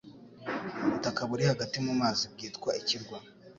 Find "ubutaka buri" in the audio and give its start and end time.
0.85-1.43